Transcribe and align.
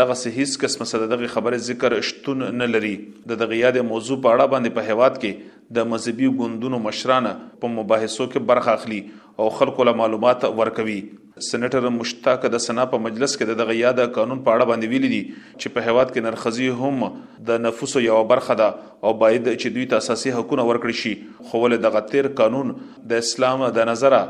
دغه 0.00 0.14
سه 0.22 0.28
هیڅ 0.38 0.50
قسم 0.64 0.84
سره 0.92 1.06
دغه 1.12 1.28
خبره 1.34 1.58
ذکر 1.68 1.96
شتون 2.10 2.42
نه 2.62 2.66
لري 2.74 2.94
د 3.32 3.40
دغه 3.44 3.56
یاد 3.64 3.76
موضوع 3.92 4.16
په 4.26 4.34
اړه 4.34 4.46
باندې 4.52 4.76
په 4.78 4.82
هواد 4.90 5.14
کې 5.22 5.32
د 5.76 5.82
مذهبي 5.92 6.28
ګوندونو 6.40 6.78
مشرانه 6.82 7.32
په 7.62 7.70
مباحثو 7.78 8.26
کې 8.26 8.50
برخه 8.50 8.74
اخلي 8.78 8.98
او 9.42 9.48
خلکو 9.60 9.84
له 9.88 9.92
معلومات 10.04 10.44
ورکوي 10.60 11.00
سېنیټر 11.48 11.84
مشتاق 11.96 12.46
د 12.52 12.60
سنا 12.66 12.84
په 12.92 13.00
مجلس 13.06 13.34
کې 13.40 13.58
د 13.58 13.66
غیا 13.70 13.90
د 13.98 14.08
قانون 14.14 14.40
په 14.46 14.54
اړه 14.54 14.70
باندې 14.70 14.94
ویلي 14.94 15.10
دي 15.14 15.18
چې 15.32 15.74
په 15.74 15.84
هواد 15.88 16.14
کې 16.14 16.24
نرخصي 16.28 16.70
هم 16.78 17.10
د 17.50 17.60
نفوس 17.66 17.94
یو 18.04 18.16
برخه 18.30 18.56
ده 18.62 18.70
او 18.70 19.12
باید 19.24 19.44
چې 19.50 19.76
دوی 19.76 19.84
ته 19.92 20.00
اساسي 20.04 20.32
حقوق 20.38 20.62
ورکړي 20.62 21.02
شي 21.02 21.12
خو 21.50 21.60
ول 21.64 21.76
دغه 21.84 22.02
تیر 22.14 22.30
قانون 22.40 22.72
د 23.12 23.22
اسلام 23.26 23.66
د 23.80 23.88
نظره 23.90 24.22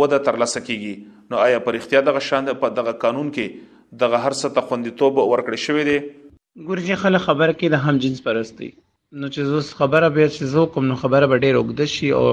وده 0.00 0.20
ترلاسه 0.30 0.64
کیږي 0.66 1.32
نو 1.34 1.40
آیا 1.48 1.60
پر 1.68 1.78
اختیار 1.80 2.06
دغه 2.08 2.24
شان 2.30 2.50
په 2.64 2.72
دغه 2.80 2.96
قانون 3.04 3.30
کې 3.36 4.00
دغه 4.04 4.22
هر 4.26 4.38
څه 4.40 4.58
ته 4.58 4.68
خوندیتوب 4.70 5.20
ورکړی 5.22 5.66
شوی 5.68 5.86
دی 5.90 5.98
ګورځي 6.00 7.02
خلک 7.04 7.26
خبر 7.28 7.54
کې 7.58 7.76
د 7.76 7.84
هم 7.86 8.00
جنس 8.06 8.24
پرستی 8.28 8.70
نو 8.72 9.32
چې 9.32 9.52
زوس 9.52 9.72
خبره 9.82 10.06
به 10.16 10.30
چې 10.34 10.56
زو 10.56 10.66
کوم 10.76 10.88
نو 10.92 10.98
خبره 11.04 11.32
به 11.34 11.42
ډیر 11.46 11.60
وګد 11.62 11.92
شي 11.96 12.12
او 12.20 12.26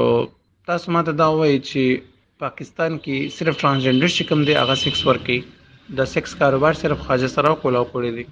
تاسو 0.71 0.95
ماته 0.97 1.19
دا 1.23 1.29
وایي 1.41 1.55
چې 1.59 2.05
پاکستان 2.45 2.91
کې 3.05 3.37
صرف 3.41 3.57
ترانسجنډر 3.63 4.17
شکم 4.19 4.45
دی 4.51 4.57
هغه 4.63 4.77
سیکس 4.85 5.01
ورکی 5.09 5.39
د 5.97 6.03
سکس 6.13 6.33
کاروبار 6.39 6.73
صرف 6.79 6.99
خاجه 7.05 7.27
سره 7.35 7.51
کولا 7.61 7.79
کړی 7.91 8.09
دی 8.17 8.23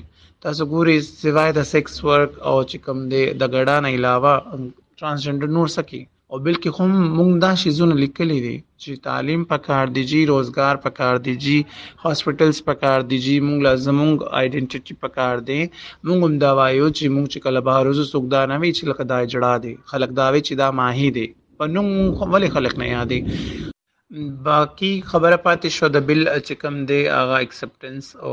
تاسو 0.46 0.70
ګوري 0.76 0.96
سوای 1.10 1.58
د 1.58 1.70
سیکس 1.74 1.98
ورک 2.12 2.38
او 2.52 2.56
چې 2.62 2.86
کوم 2.88 3.04
دی 3.16 3.26
د 3.44 3.54
ګډا 3.56 3.82
نه 3.88 3.98
علاوه 4.00 4.40
ترانسجنډر 4.46 5.58
نور 5.58 5.78
سکی 5.78 6.04
او 6.32 6.38
بلکې 6.44 6.68
هم 6.76 6.92
موږ 7.16 7.30
دا 7.44 7.48
شیزونه 7.62 7.94
لیکلي 8.02 8.36
دي 8.44 8.52
چې 8.82 8.90
تعلیم 9.06 9.40
پکار 9.52 9.86
دی 9.96 10.02
جی 10.10 10.20
روزګار 10.32 10.74
پکار 10.86 11.14
دی 11.26 11.34
جی 11.46 11.56
هاسپټلز 12.04 12.58
پکار 12.68 13.00
دی 13.10 13.18
جی 13.26 13.34
موږ 13.48 13.58
لازم 13.66 13.96
موږ 14.04 14.18
ائیډنټیټي 14.38 14.94
پکار 15.04 15.34
دی 15.50 15.58
موږ 16.06 16.18
هم 16.30 16.34
دا 16.44 16.50
وایو 16.60 16.86
چې 16.98 17.04
موږ 17.14 17.26
چې 17.32 17.38
کله 17.48 17.58
بهر 17.66 17.84
وزو 17.92 18.04
څوک 18.12 18.24
دا 18.36 18.40
نه 18.52 18.56
وی 18.62 18.70
چې 18.76 18.82
لکه 18.92 19.04
دا 19.12 19.18
جړه 19.32 19.52
دی 19.64 19.72
خلک 19.92 20.10
دا 20.20 20.26
وی 20.36 20.40
چې 20.46 20.54
دا 20.62 20.68
ماهی 20.78 21.08
دی 21.16 21.26
په 21.58 21.64
نوم 21.74 21.88
ولې 22.32 22.48
خلک 22.54 22.72
نه 22.84 22.88
یادې 22.92 24.40
باقی 24.48 24.92
خبره 25.12 25.40
پاتې 25.46 25.68
شو 25.76 25.92
د 25.98 26.06
بل 26.12 26.20
چې 26.28 26.62
کوم 26.64 26.76
دی 26.92 27.00
هغه 27.16 27.34
اکسپټنس 27.44 28.06
او 28.24 28.32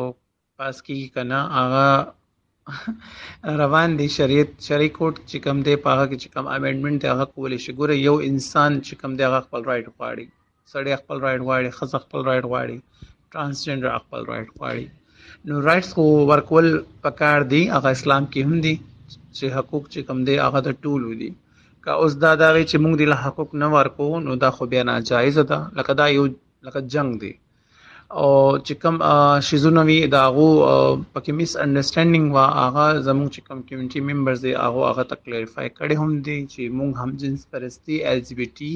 پاس 0.57 0.75
کی 0.88 0.98
کنه 1.19 1.38
هغه 1.60 1.86
روان 3.62 3.89
دي 4.00 4.07
شریعت 4.18 4.50
شریعت 4.68 4.94
کوټ 5.00 5.16
چې 5.30 5.38
کوم 5.45 5.57
دی 5.68 5.75
پاغه 5.86 6.06
کې 6.10 6.18
چې 6.21 6.27
کوم 6.33 6.45
امندمنت 6.56 7.01
هغه 7.12 7.25
کولې 7.36 7.57
شي 7.63 7.71
ګوره 7.80 7.95
یو 8.07 8.16
انسان 8.30 8.71
چې 8.86 8.94
کوم 9.00 9.12
دی 9.19 9.24
هغه 9.27 9.39
خپل 9.45 9.62
رائټ 9.69 9.88
غواړي 9.98 10.25
سړی 10.74 10.92
خپل 11.04 11.18
رائټ 11.25 11.42
غواړي 11.48 11.69
خز 11.77 11.92
خپل 12.06 12.21
رائټ 12.30 12.45
غواړي 12.51 12.77
ترانسجنډر 13.31 13.92
خپل 14.06 14.21
رائټ 14.31 14.48
غواړي 14.57 14.86
نو 15.48 15.54
رائټس 15.68 15.92
خو 15.98 16.06
ورکول 16.33 16.68
پکار 17.07 17.39
دي 17.56 17.62
هغه 17.75 17.89
اسلام 17.98 18.24
کې 18.31 18.42
هم 18.48 18.56
دي 18.68 18.75
چې 19.38 19.45
حقوق 19.57 19.83
چې 19.94 20.00
کوم 20.12 20.19
دی 20.31 20.36
هغه 20.45 20.60
د 20.69 20.80
ټول 20.86 21.01
ودی 21.10 21.30
کا 21.88 21.94
اوس 22.04 22.13
دا 22.24 22.31
دا 22.44 22.50
چې 22.69 22.75
موږ 22.83 22.94
د 23.16 23.21
حقوق 23.25 23.50
نه 23.63 23.68
ورکو 23.77 24.10
نو 24.30 24.39
دا 24.48 24.56
خو 24.60 24.71
بیا 24.74 24.83
ناجایز 24.94 25.38
ده 25.51 25.60
لکه 25.81 25.94
دا 26.04 26.07
یو 26.18 26.24
لکه 26.66 26.80
جنگ 26.95 27.12
دی 27.25 27.33
او 28.18 28.28
چې 28.58 28.76
کوم 28.84 28.96
شیزونه 29.48 29.82
وی 29.88 29.96
دا 30.14 30.20
غو 30.36 30.45
پکې 30.60 31.36
میس 31.40 31.52
انډرستانډینګ 31.64 32.31
وا 32.38 32.45
هغه 32.54 32.86
زموږ 33.07 33.28
چې 33.33 33.48
کوم 33.50 33.60
کمیونټي 33.72 34.02
ممبرز 34.07 34.40
دی 34.45 34.54
هغه 34.62 34.88
هغه 34.92 35.06
ته 35.12 35.18
کلیریفای 35.26 35.68
کړي 35.74 36.06
هم 36.06 36.16
دي 36.28 36.38
چې 36.45 36.78
موږ 36.80 37.04
هم 37.04 37.19
جنس 37.24 37.44
پرستی 37.52 38.00
ال 38.14 38.24
جی 38.30 38.38
بی 38.40 38.48
ټی 38.60 38.72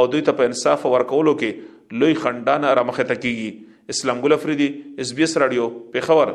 او 0.00 0.06
دوی 0.14 0.26
ته 0.30 0.38
په 0.40 0.52
انصاف 0.52 0.86
ورکولو 0.94 1.36
کې 1.42 1.98
لوی 2.04 2.18
خندانه 2.24 2.74
رامخه 2.80 3.02
تکیږي 3.12 3.96
اسلام 3.96 4.22
ګل 4.26 4.38
افریدي 4.40 4.70
اس 5.06 5.14
بي 5.20 5.30
اس 5.30 5.38
رادیو 5.44 5.70
په 5.94 6.08
خبر 6.10 6.34